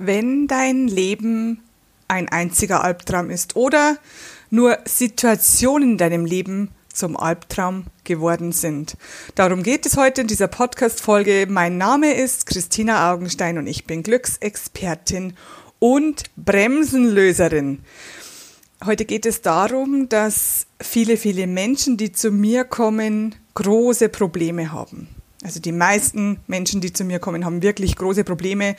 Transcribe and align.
wenn 0.00 0.46
dein 0.46 0.88
Leben 0.88 1.60
ein 2.08 2.28
einziger 2.30 2.82
Albtraum 2.82 3.28
ist 3.28 3.54
oder 3.54 3.98
nur 4.48 4.78
Situationen 4.86 5.92
in 5.92 5.98
deinem 5.98 6.24
Leben 6.24 6.70
zum 6.92 7.18
Albtraum 7.18 7.84
geworden 8.02 8.50
sind. 8.52 8.96
Darum 9.34 9.62
geht 9.62 9.84
es 9.84 9.98
heute 9.98 10.22
in 10.22 10.26
dieser 10.26 10.48
Podcast-Folge. 10.48 11.46
Mein 11.50 11.76
Name 11.76 12.14
ist 12.14 12.46
Christina 12.46 13.12
Augenstein 13.12 13.58
und 13.58 13.66
ich 13.66 13.84
bin 13.84 14.02
Glücksexpertin 14.02 15.34
und 15.78 16.24
Bremsenlöserin. 16.34 17.80
Heute 18.86 19.04
geht 19.04 19.26
es 19.26 19.42
darum, 19.42 20.08
dass 20.08 20.66
viele, 20.80 21.18
viele 21.18 21.46
Menschen, 21.46 21.98
die 21.98 22.10
zu 22.10 22.30
mir 22.30 22.64
kommen, 22.64 23.34
große 23.54 24.08
Probleme 24.08 24.72
haben. 24.72 25.08
Also 25.44 25.60
die 25.60 25.72
meisten 25.72 26.40
Menschen, 26.46 26.80
die 26.80 26.92
zu 26.92 27.04
mir 27.04 27.18
kommen, 27.18 27.44
haben 27.44 27.62
wirklich 27.62 27.96
große 27.96 28.24
Probleme. 28.24 28.76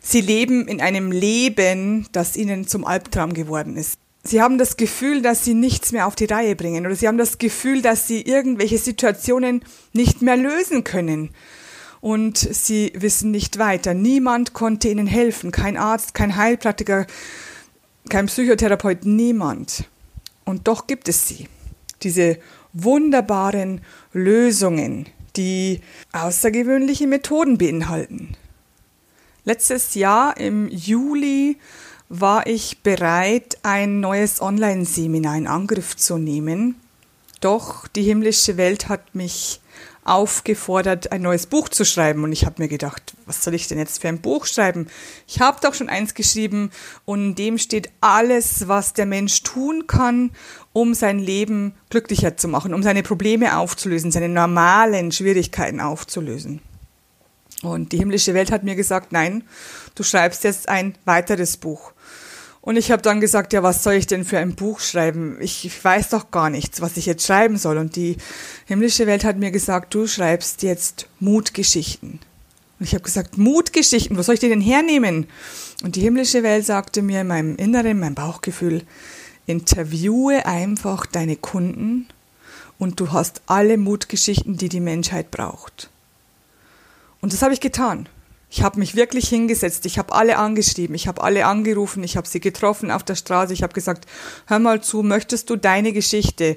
Sie 0.00 0.20
leben 0.20 0.66
in 0.66 0.80
einem 0.80 1.12
Leben, 1.12 2.06
das 2.12 2.36
ihnen 2.36 2.66
zum 2.66 2.84
Albtraum 2.84 3.34
geworden 3.34 3.76
ist. 3.76 3.98
Sie 4.22 4.42
haben 4.42 4.58
das 4.58 4.76
Gefühl, 4.76 5.22
dass 5.22 5.44
sie 5.44 5.54
nichts 5.54 5.92
mehr 5.92 6.06
auf 6.06 6.14
die 6.14 6.26
Reihe 6.26 6.54
bringen 6.54 6.84
oder 6.84 6.94
sie 6.94 7.08
haben 7.08 7.18
das 7.18 7.38
Gefühl, 7.38 7.80
dass 7.80 8.06
sie 8.06 8.20
irgendwelche 8.20 8.78
Situationen 8.78 9.62
nicht 9.92 10.20
mehr 10.20 10.36
lösen 10.36 10.84
können. 10.84 11.30
Und 12.00 12.38
sie 12.38 12.92
wissen 12.94 13.30
nicht 13.30 13.58
weiter. 13.58 13.92
Niemand 13.92 14.54
konnte 14.54 14.88
ihnen 14.88 15.06
helfen. 15.06 15.52
Kein 15.52 15.76
Arzt, 15.76 16.14
kein 16.14 16.36
Heilpraktiker, 16.36 17.06
kein 18.08 18.26
Psychotherapeut, 18.26 19.04
niemand. 19.04 19.84
Und 20.44 20.66
doch 20.66 20.86
gibt 20.86 21.08
es 21.08 21.28
sie. 21.28 21.48
Diese 22.02 22.38
wunderbaren 22.72 23.82
Lösungen, 24.12 25.06
die 25.36 25.80
außergewöhnliche 26.12 27.06
Methoden 27.06 27.58
beinhalten. 27.58 28.36
Letztes 29.44 29.94
Jahr 29.94 30.36
im 30.36 30.68
Juli 30.68 31.56
war 32.10 32.46
ich 32.46 32.82
bereit, 32.82 33.58
ein 33.62 34.00
neues 34.00 34.42
Online-Seminar 34.42 35.36
in 35.36 35.46
Angriff 35.46 35.96
zu 35.96 36.18
nehmen. 36.18 36.76
Doch 37.40 37.88
die 37.88 38.02
himmlische 38.02 38.58
Welt 38.58 38.90
hat 38.90 39.14
mich 39.14 39.60
aufgefordert, 40.04 41.12
ein 41.12 41.22
neues 41.22 41.46
Buch 41.46 41.70
zu 41.70 41.86
schreiben. 41.86 42.24
Und 42.24 42.32
ich 42.32 42.44
habe 42.44 42.60
mir 42.60 42.68
gedacht, 42.68 43.14
was 43.24 43.42
soll 43.42 43.54
ich 43.54 43.66
denn 43.68 43.78
jetzt 43.78 44.02
für 44.02 44.08
ein 44.08 44.20
Buch 44.20 44.44
schreiben? 44.44 44.88
Ich 45.26 45.40
habe 45.40 45.60
doch 45.62 45.72
schon 45.72 45.88
eins 45.88 46.12
geschrieben 46.12 46.70
und 47.06 47.20
in 47.20 47.34
dem 47.34 47.58
steht 47.58 47.90
alles, 48.02 48.68
was 48.68 48.92
der 48.92 49.06
Mensch 49.06 49.42
tun 49.42 49.86
kann, 49.86 50.32
um 50.74 50.92
sein 50.92 51.18
Leben 51.18 51.74
glücklicher 51.88 52.36
zu 52.36 52.48
machen, 52.48 52.74
um 52.74 52.82
seine 52.82 53.02
Probleme 53.02 53.56
aufzulösen, 53.56 54.10
seine 54.10 54.28
normalen 54.28 55.12
Schwierigkeiten 55.12 55.80
aufzulösen. 55.80 56.60
Und 57.62 57.92
die 57.92 57.98
himmlische 57.98 58.34
Welt 58.34 58.50
hat 58.50 58.64
mir 58.64 58.74
gesagt, 58.74 59.12
nein, 59.12 59.44
du 59.94 60.02
schreibst 60.02 60.44
jetzt 60.44 60.68
ein 60.68 60.94
weiteres 61.04 61.56
Buch. 61.56 61.92
Und 62.62 62.76
ich 62.76 62.90
habe 62.90 63.02
dann 63.02 63.20
gesagt, 63.20 63.52
ja, 63.52 63.62
was 63.62 63.82
soll 63.82 63.94
ich 63.94 64.06
denn 64.06 64.24
für 64.24 64.38
ein 64.38 64.54
Buch 64.54 64.80
schreiben? 64.80 65.38
Ich, 65.40 65.82
weiß 65.82 66.10
doch 66.10 66.30
gar 66.30 66.50
nichts, 66.50 66.80
was 66.80 66.96
ich 66.96 67.06
jetzt 67.06 67.26
schreiben 67.26 67.56
soll. 67.56 67.78
Und 67.78 67.96
die 67.96 68.16
himmlische 68.66 69.06
Welt 69.06 69.24
hat 69.24 69.38
mir 69.38 69.50
gesagt, 69.50 69.94
du 69.94 70.06
schreibst 70.06 70.62
jetzt 70.62 71.08
Mutgeschichten. 71.20 72.20
Und 72.78 72.86
ich 72.86 72.94
habe 72.94 73.04
gesagt, 73.04 73.38
Mutgeschichten, 73.38 74.16
wo 74.16 74.22
soll 74.22 74.34
ich 74.34 74.40
die 74.40 74.48
denn 74.48 74.60
hernehmen? 74.60 75.26
Und 75.82 75.96
die 75.96 76.02
himmlische 76.02 76.42
Welt 76.42 76.66
sagte 76.66 77.02
mir 77.02 77.22
in 77.22 77.26
meinem 77.26 77.56
Inneren, 77.56 77.98
mein 77.98 78.14
Bauchgefühl, 78.14 78.82
interviewe 79.46 80.44
einfach 80.46 81.06
deine 81.06 81.36
Kunden 81.36 82.08
und 82.78 83.00
du 83.00 83.12
hast 83.12 83.42
alle 83.46 83.78
Mutgeschichten, 83.78 84.56
die 84.56 84.68
die 84.68 84.80
Menschheit 84.80 85.30
braucht. 85.30 85.90
Und 87.20 87.32
das 87.32 87.42
habe 87.42 87.52
ich 87.52 87.60
getan. 87.60 88.08
Ich 88.52 88.64
habe 88.64 88.80
mich 88.80 88.96
wirklich 88.96 89.28
hingesetzt, 89.28 89.86
ich 89.86 89.96
habe 89.96 90.12
alle 90.12 90.36
angeschrieben, 90.36 90.96
ich 90.96 91.06
habe 91.06 91.22
alle 91.22 91.46
angerufen, 91.46 92.02
ich 92.02 92.16
habe 92.16 92.26
sie 92.26 92.40
getroffen 92.40 92.90
auf 92.90 93.04
der 93.04 93.14
Straße, 93.14 93.52
ich 93.52 93.62
habe 93.62 93.72
gesagt, 93.72 94.06
hör 94.48 94.58
mal 94.58 94.82
zu, 94.82 95.04
möchtest 95.04 95.50
du 95.50 95.56
deine 95.56 95.92
Geschichte 95.92 96.56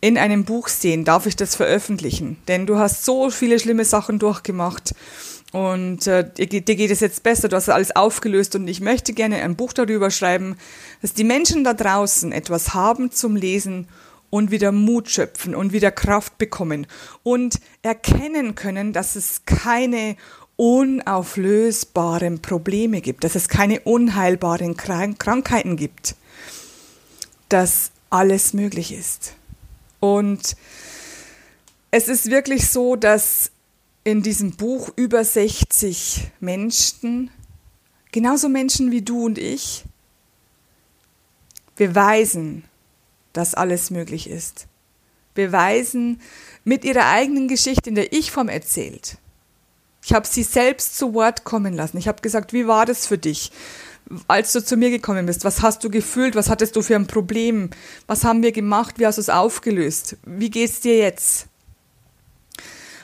in 0.00 0.16
einem 0.16 0.44
Buch 0.46 0.68
sehen? 0.68 1.04
Darf 1.04 1.26
ich 1.26 1.36
das 1.36 1.54
veröffentlichen? 1.54 2.38
Denn 2.48 2.64
du 2.64 2.78
hast 2.78 3.04
so 3.04 3.28
viele 3.28 3.58
schlimme 3.58 3.84
Sachen 3.84 4.18
durchgemacht 4.18 4.94
und 5.52 6.06
äh, 6.06 6.28
dir, 6.32 6.62
dir 6.62 6.76
geht 6.76 6.90
es 6.90 7.00
jetzt 7.00 7.22
besser, 7.22 7.48
du 7.48 7.56
hast 7.56 7.68
alles 7.68 7.94
aufgelöst 7.94 8.56
und 8.56 8.66
ich 8.66 8.80
möchte 8.80 9.12
gerne 9.12 9.42
ein 9.42 9.54
Buch 9.54 9.74
darüber 9.74 10.10
schreiben, 10.10 10.56
dass 11.02 11.12
die 11.12 11.24
Menschen 11.24 11.62
da 11.62 11.74
draußen 11.74 12.32
etwas 12.32 12.72
haben 12.72 13.12
zum 13.12 13.36
Lesen 13.36 13.86
und 14.34 14.50
wieder 14.50 14.72
Mut 14.72 15.08
schöpfen 15.10 15.54
und 15.54 15.72
wieder 15.72 15.92
Kraft 15.92 16.38
bekommen 16.38 16.88
und 17.22 17.60
erkennen 17.82 18.56
können, 18.56 18.92
dass 18.92 19.14
es 19.14 19.42
keine 19.46 20.16
unauflösbaren 20.56 22.42
Probleme 22.42 23.00
gibt, 23.00 23.22
dass 23.22 23.36
es 23.36 23.48
keine 23.48 23.78
unheilbaren 23.82 24.76
Krankheiten 24.76 25.76
gibt, 25.76 26.16
dass 27.48 27.92
alles 28.10 28.54
möglich 28.54 28.92
ist. 28.92 29.36
Und 30.00 30.56
es 31.92 32.08
ist 32.08 32.28
wirklich 32.28 32.68
so, 32.68 32.96
dass 32.96 33.52
in 34.02 34.24
diesem 34.24 34.56
Buch 34.56 34.90
über 34.96 35.24
60 35.24 36.26
Menschen, 36.40 37.30
genauso 38.10 38.48
Menschen 38.48 38.90
wie 38.90 39.02
du 39.02 39.26
und 39.26 39.38
ich, 39.38 39.84
beweisen, 41.76 42.64
dass 43.34 43.54
alles 43.54 43.90
möglich 43.90 44.30
ist. 44.30 44.66
Beweisen 45.34 46.20
mit 46.64 46.84
ihrer 46.84 47.06
eigenen 47.06 47.48
Geschichte, 47.48 47.90
in 47.90 47.94
der 47.96 48.14
ich 48.14 48.30
vom 48.30 48.48
erzählt, 48.48 49.18
ich 50.04 50.12
habe 50.12 50.26
sie 50.26 50.42
selbst 50.42 50.98
zu 50.98 51.14
Wort 51.14 51.44
kommen 51.44 51.72
lassen. 51.72 51.96
Ich 51.96 52.08
habe 52.08 52.20
gesagt, 52.20 52.52
wie 52.52 52.66
war 52.66 52.84
das 52.84 53.06
für 53.06 53.16
dich, 53.16 53.52
als 54.28 54.52
du 54.52 54.62
zu 54.62 54.76
mir 54.76 54.90
gekommen 54.90 55.24
bist? 55.24 55.44
Was 55.44 55.62
hast 55.62 55.82
du 55.82 55.88
gefühlt? 55.90 56.36
Was 56.36 56.50
hattest 56.50 56.76
du 56.76 56.82
für 56.82 56.94
ein 56.94 57.06
Problem? 57.06 57.70
Was 58.06 58.22
haben 58.24 58.42
wir 58.42 58.52
gemacht? 58.52 58.98
Wie 58.98 59.06
hast 59.06 59.16
du 59.16 59.22
es 59.22 59.30
aufgelöst? 59.30 60.16
Wie 60.26 60.50
geht's 60.50 60.80
dir 60.80 60.98
jetzt? 60.98 61.46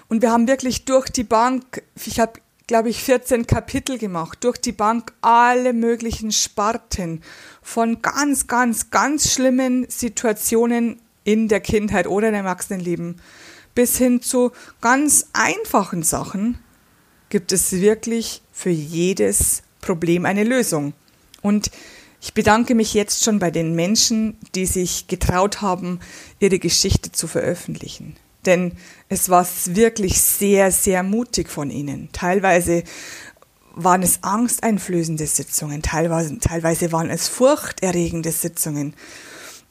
Und 0.08 0.20
wir 0.20 0.30
haben 0.30 0.46
wirklich 0.46 0.84
durch 0.84 1.08
die 1.08 1.24
Bank, 1.24 1.82
ich 2.04 2.20
habe, 2.20 2.34
glaube 2.70 2.88
ich, 2.88 3.02
14 3.02 3.48
Kapitel 3.48 3.98
gemacht, 3.98 4.44
durch 4.44 4.56
die 4.56 4.70
Bank 4.70 5.12
alle 5.22 5.72
möglichen 5.72 6.30
Sparten 6.30 7.20
von 7.62 8.00
ganz, 8.00 8.46
ganz, 8.46 8.90
ganz 8.90 9.32
schlimmen 9.32 9.86
Situationen 9.88 11.00
in 11.24 11.48
der 11.48 11.58
Kindheit 11.58 12.06
oder 12.06 12.28
im 12.28 12.34
Erwachsenenleben 12.36 13.20
bis 13.74 13.98
hin 13.98 14.22
zu 14.22 14.52
ganz 14.80 15.26
einfachen 15.32 16.04
Sachen, 16.04 16.60
gibt 17.28 17.50
es 17.50 17.72
wirklich 17.72 18.40
für 18.52 18.70
jedes 18.70 19.64
Problem 19.80 20.24
eine 20.24 20.44
Lösung. 20.44 20.92
Und 21.42 21.72
ich 22.20 22.34
bedanke 22.34 22.76
mich 22.76 22.94
jetzt 22.94 23.24
schon 23.24 23.40
bei 23.40 23.50
den 23.50 23.74
Menschen, 23.74 24.38
die 24.54 24.66
sich 24.66 25.08
getraut 25.08 25.60
haben, 25.60 25.98
ihre 26.38 26.60
Geschichte 26.60 27.10
zu 27.10 27.26
veröffentlichen. 27.26 28.14
Denn 28.46 28.72
es 29.08 29.28
war 29.28 29.46
wirklich 29.66 30.20
sehr, 30.20 30.70
sehr 30.70 31.02
mutig 31.02 31.48
von 31.50 31.70
ihnen. 31.70 32.08
Teilweise 32.12 32.84
waren 33.74 34.02
es 34.02 34.22
angsteinflößende 34.22 35.26
Sitzungen, 35.26 35.82
teilweise, 35.82 36.38
teilweise 36.38 36.92
waren 36.92 37.10
es 37.10 37.28
furchterregende 37.28 38.32
Sitzungen. 38.32 38.94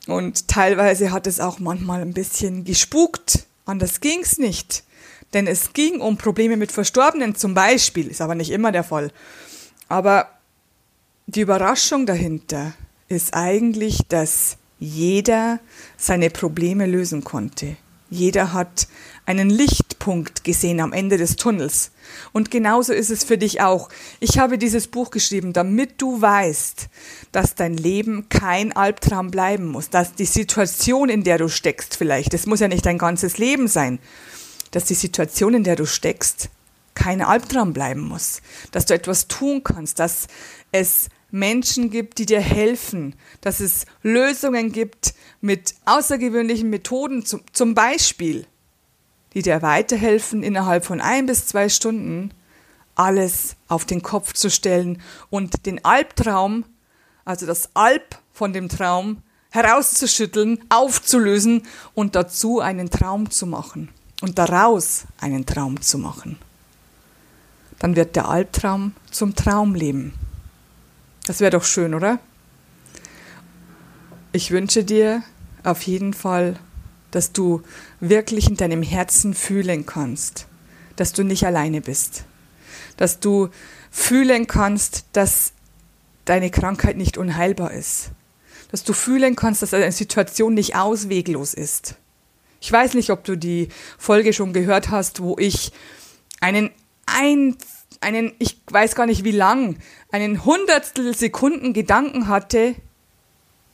Und 0.07 0.47
teilweise 0.47 1.11
hat 1.11 1.27
es 1.27 1.39
auch 1.39 1.59
manchmal 1.59 2.01
ein 2.01 2.13
bisschen 2.13 2.63
gespukt. 2.63 3.45
Anders 3.65 4.01
ging's 4.01 4.37
nicht. 4.37 4.83
Denn 5.33 5.45
es 5.45 5.73
ging 5.73 5.99
um 5.99 6.17
Probleme 6.17 6.57
mit 6.57 6.71
Verstorbenen 6.71 7.35
zum 7.35 7.53
Beispiel, 7.53 8.07
ist 8.07 8.21
aber 8.21 8.33
nicht 8.33 8.49
immer 8.49 8.71
der 8.71 8.83
Fall. 8.83 9.11
Aber 9.87 10.27
die 11.27 11.41
Überraschung 11.41 12.07
dahinter 12.07 12.73
ist 13.07 13.35
eigentlich, 13.35 13.99
dass 14.07 14.57
jeder 14.79 15.59
seine 15.97 16.29
Probleme 16.29 16.87
lösen 16.87 17.23
konnte. 17.23 17.77
Jeder 18.09 18.53
hat 18.53 18.87
einen 19.25 19.49
Lichtpunkt 19.49 20.43
gesehen 20.43 20.79
am 20.79 20.91
Ende 20.91 21.17
des 21.17 21.35
Tunnels. 21.35 21.91
Und 22.31 22.49
genauso 22.49 22.93
ist 22.93 23.11
es 23.11 23.23
für 23.23 23.37
dich 23.37 23.61
auch. 23.61 23.89
Ich 24.19 24.39
habe 24.39 24.57
dieses 24.57 24.87
Buch 24.87 25.11
geschrieben, 25.11 25.53
damit 25.53 26.01
du 26.01 26.19
weißt, 26.19 26.89
dass 27.31 27.53
dein 27.53 27.75
Leben 27.75 28.27
kein 28.29 28.75
Albtraum 28.75 29.29
bleiben 29.29 29.67
muss, 29.67 29.91
dass 29.91 30.15
die 30.15 30.25
Situation, 30.25 31.09
in 31.09 31.23
der 31.23 31.37
du 31.37 31.47
steckst 31.47 31.95
vielleicht, 31.95 32.33
das 32.33 32.47
muss 32.47 32.59
ja 32.59 32.67
nicht 32.67 32.85
dein 32.85 32.97
ganzes 32.97 33.37
Leben 33.37 33.67
sein, 33.67 33.99
dass 34.71 34.85
die 34.85 34.95
Situation, 34.95 35.53
in 35.53 35.63
der 35.63 35.75
du 35.75 35.85
steckst, 35.85 36.49
kein 36.95 37.21
Albtraum 37.21 37.73
bleiben 37.73 38.01
muss, 38.01 38.41
dass 38.71 38.85
du 38.85 38.93
etwas 38.93 39.27
tun 39.27 39.63
kannst, 39.63 39.99
dass 39.99 40.27
es 40.71 41.09
Menschen 41.31 41.89
gibt, 41.89 42.17
die 42.17 42.25
dir 42.25 42.41
helfen, 42.41 43.15
dass 43.41 43.59
es 43.59 43.85
Lösungen 44.01 44.71
gibt 44.71 45.13
mit 45.41 45.75
außergewöhnlichen 45.85 46.69
Methoden, 46.69 47.25
zum, 47.25 47.41
zum 47.53 47.75
Beispiel, 47.75 48.45
die 49.33 49.41
dir 49.41 49.61
weiterhelfen, 49.61 50.43
innerhalb 50.43 50.85
von 50.85 51.01
ein 51.01 51.25
bis 51.25 51.45
zwei 51.45 51.69
Stunden 51.69 52.31
alles 52.95 53.55
auf 53.67 53.85
den 53.85 54.01
Kopf 54.01 54.33
zu 54.33 54.49
stellen 54.49 55.01
und 55.29 55.65
den 55.65 55.85
Albtraum, 55.85 56.65
also 57.25 57.45
das 57.45 57.69
Alb 57.75 58.19
von 58.33 58.51
dem 58.51 58.67
Traum, 58.67 59.21
herauszuschütteln, 59.51 60.59
aufzulösen 60.69 61.63
und 61.93 62.15
dazu 62.15 62.59
einen 62.59 62.89
Traum 62.89 63.31
zu 63.31 63.47
machen 63.47 63.89
und 64.21 64.37
daraus 64.37 65.05
einen 65.19 65.45
Traum 65.45 65.81
zu 65.81 65.97
machen. 65.97 66.37
Dann 67.79 67.95
wird 67.95 68.15
der 68.15 68.27
Albtraum 68.27 68.93
zum 69.09 69.35
Traumleben. 69.35 70.13
Das 71.29 71.41
wäre 71.41 71.51
doch 71.51 71.63
schön, 71.63 71.93
oder? 71.93 72.17
Ich 74.31 74.49
wünsche 74.49 74.83
dir 74.83 75.21
auf 75.63 75.83
jeden 75.83 76.15
Fall, 76.15 76.55
dass 77.11 77.33
du 77.33 77.61
wirklich 77.99 78.49
in 78.49 78.57
deinem 78.57 78.81
Herzen 78.81 79.35
fühlen 79.35 79.85
kannst, 79.85 80.47
dass 80.95 81.13
du 81.13 81.21
nicht 81.21 81.45
alleine 81.45 81.81
bist, 81.81 82.23
dass 82.97 83.19
du 83.19 83.49
fühlen 83.91 84.47
kannst, 84.47 85.05
dass 85.13 85.51
deine 86.25 86.49
Krankheit 86.49 86.97
nicht 86.97 87.15
unheilbar 87.15 87.73
ist, 87.73 88.09
dass 88.71 88.83
du 88.83 88.93
fühlen 88.93 89.35
kannst, 89.35 89.61
dass 89.61 89.75
eine 89.75 89.91
Situation 89.91 90.55
nicht 90.55 90.75
ausweglos 90.75 91.53
ist. 91.53 91.93
Ich 92.59 92.71
weiß 92.71 92.95
nicht, 92.95 93.11
ob 93.11 93.23
du 93.23 93.37
die 93.37 93.69
Folge 93.99 94.33
schon 94.33 94.51
gehört 94.51 94.89
hast, 94.89 95.21
wo 95.21 95.37
ich 95.37 95.73
einen 96.41 96.71
ein, 97.05 97.55
einen, 98.01 98.33
ich 98.39 98.57
weiß 98.67 98.95
gar 98.95 99.05
nicht 99.05 99.23
wie 99.23 99.31
lang, 99.31 99.77
einen 100.11 100.45
Hundertstel 100.45 101.15
Sekunden 101.15 101.73
Gedanken 101.73 102.27
hatte, 102.27 102.75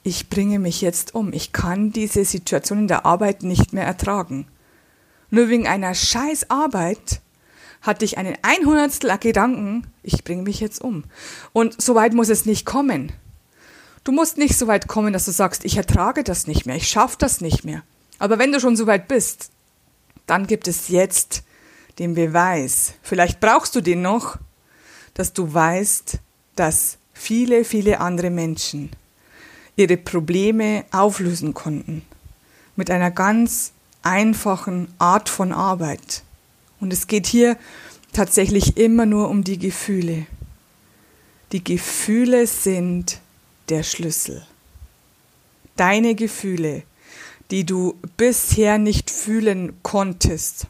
ich 0.03 0.29
bringe 0.29 0.59
mich 0.59 0.81
jetzt 0.81 1.15
um, 1.15 1.33
ich 1.33 1.51
kann 1.51 1.91
diese 1.91 2.25
Situation 2.25 2.79
in 2.79 2.87
der 2.87 3.05
Arbeit 3.05 3.43
nicht 3.43 3.73
mehr 3.73 3.85
ertragen. 3.85 4.47
Nur 5.31 5.49
wegen 5.49 5.67
einer 5.67 5.95
scheiß 5.95 6.49
Arbeit 6.49 7.21
hatte 7.81 8.05
ich 8.05 8.17
einen 8.17 8.37
Einhundertstel 8.41 9.17
Gedanken, 9.17 9.87
ich 10.03 10.23
bringe 10.23 10.43
mich 10.43 10.59
jetzt 10.59 10.81
um. 10.81 11.05
Und 11.53 11.81
so 11.81 11.95
weit 11.95 12.13
muss 12.13 12.29
es 12.29 12.45
nicht 12.45 12.65
kommen. 12.65 13.11
Du 14.03 14.11
musst 14.11 14.37
nicht 14.37 14.57
so 14.57 14.67
weit 14.67 14.87
kommen, 14.87 15.13
dass 15.13 15.25
du 15.25 15.31
sagst, 15.31 15.65
ich 15.65 15.77
ertrage 15.77 16.23
das 16.23 16.45
nicht 16.45 16.65
mehr, 16.65 16.75
ich 16.75 16.87
schaffe 16.87 17.17
das 17.19 17.41
nicht 17.41 17.65
mehr. 17.65 17.83
Aber 18.19 18.37
wenn 18.37 18.51
du 18.51 18.59
schon 18.59 18.75
so 18.75 18.85
weit 18.87 19.07
bist, 19.07 19.49
dann 20.27 20.47
gibt 20.47 20.67
es 20.67 20.89
jetzt 20.89 21.43
den 21.99 22.15
Beweis. 22.15 22.93
Vielleicht 23.01 23.39
brauchst 23.39 23.75
du 23.75 23.81
den 23.81 24.01
noch, 24.01 24.37
dass 25.13 25.33
du 25.33 25.53
weißt, 25.53 26.19
dass 26.55 26.97
viele, 27.13 27.63
viele 27.65 27.99
andere 27.99 28.29
Menschen 28.29 28.91
ihre 29.75 29.97
Probleme 29.97 30.85
auflösen 30.91 31.53
konnten. 31.53 32.03
Mit 32.75 32.91
einer 32.91 33.11
ganz 33.11 33.71
einfachen 34.03 34.87
Art 34.99 35.29
von 35.29 35.51
Arbeit. 35.51 36.23
Und 36.79 36.93
es 36.93 37.07
geht 37.07 37.27
hier 37.27 37.57
tatsächlich 38.13 38.77
immer 38.77 39.05
nur 39.05 39.29
um 39.29 39.43
die 39.43 39.57
Gefühle. 39.57 40.25
Die 41.51 41.63
Gefühle 41.63 42.47
sind 42.47 43.19
der 43.69 43.83
Schlüssel. 43.83 44.45
Deine 45.75 46.15
Gefühle, 46.15 46.83
die 47.51 47.65
du 47.65 47.95
bisher 48.17 48.77
nicht 48.77 49.11
fühlen 49.11 49.73
konntest, 49.83 50.67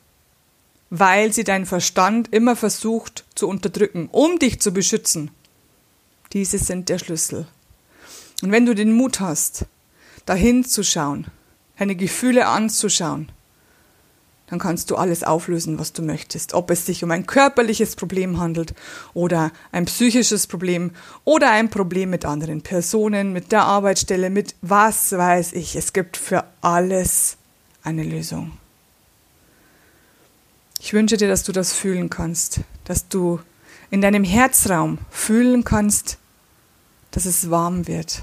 weil 0.99 1.33
sie 1.33 1.43
dein 1.43 1.65
Verstand 1.65 2.33
immer 2.33 2.55
versucht 2.55 3.25
zu 3.35 3.47
unterdrücken, 3.47 4.09
um 4.11 4.39
dich 4.39 4.61
zu 4.61 4.71
beschützen. 4.71 5.31
Diese 6.33 6.57
sind 6.57 6.89
der 6.89 6.99
Schlüssel. 6.99 7.47
Und 8.41 8.51
wenn 8.51 8.65
du 8.65 8.75
den 8.75 8.93
Mut 8.93 9.19
hast, 9.19 9.65
dahin 10.25 10.63
zu 10.65 10.83
schauen, 10.83 11.27
deine 11.77 11.95
Gefühle 11.95 12.47
anzuschauen, 12.47 13.31
dann 14.47 14.59
kannst 14.59 14.91
du 14.91 14.95
alles 14.95 15.23
auflösen, 15.23 15.79
was 15.79 15.93
du 15.93 16.03
möchtest. 16.03 16.53
Ob 16.53 16.69
es 16.69 16.85
sich 16.85 17.03
um 17.03 17.09
ein 17.11 17.25
körperliches 17.25 17.95
Problem 17.95 18.39
handelt 18.39 18.75
oder 19.13 19.51
ein 19.71 19.85
psychisches 19.85 20.45
Problem 20.45 20.91
oder 21.23 21.51
ein 21.51 21.69
Problem 21.69 22.11
mit 22.11 22.25
anderen 22.25 22.61
Personen, 22.61 23.33
mit 23.33 23.51
der 23.51 23.63
Arbeitsstelle, 23.63 24.29
mit 24.29 24.55
was 24.61 25.11
weiß 25.11 25.53
ich. 25.53 25.75
Es 25.75 25.93
gibt 25.93 26.15
für 26.15 26.43
alles 26.61 27.37
eine 27.83 28.03
Lösung. 28.03 28.51
Ich 30.85 30.93
wünsche 30.93 31.17
dir, 31.17 31.27
dass 31.27 31.41
du 31.41 31.51
das 31.51 31.73
fühlen 31.73 32.11
kannst, 32.11 32.59
dass 32.83 33.07
du 33.07 33.39
in 33.89 34.01
deinem 34.01 34.23
Herzraum 34.23 34.99
fühlen 35.09 35.63
kannst, 35.63 36.19
dass 37.09 37.25
es 37.25 37.49
warm 37.49 37.87
wird, 37.87 38.21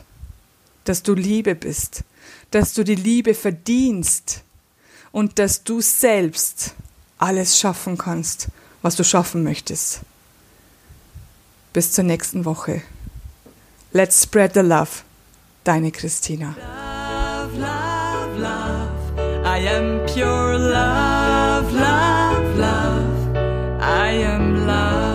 dass 0.85 1.03
du 1.03 1.15
Liebe 1.15 1.57
bist, 1.57 2.05
dass 2.53 2.73
du 2.73 2.85
die 2.85 2.95
Liebe 2.95 3.35
verdienst 3.35 4.45
und 5.11 5.41
dass 5.41 5.65
du 5.65 5.81
selbst 5.81 6.77
alles 7.19 7.59
schaffen 7.59 7.99
kannst, 7.99 8.47
was 8.81 8.95
du 8.95 9.03
schaffen 9.03 9.43
möchtest. 9.43 10.03
Bis 11.73 11.91
zur 11.91 12.05
nächsten 12.05 12.45
Woche. 12.45 12.83
Let's 13.91 14.23
spread 14.23 14.55
the 14.55 14.61
love. 14.61 15.03
Deine 15.65 15.91
Christina. 15.91 16.55
Love, 16.57 17.59
love, 17.59 18.39
love. 18.39 19.45
I 19.45 19.67
am 19.67 20.07
pure 20.07 20.59
love. 20.59 21.12
love. 24.67 25.12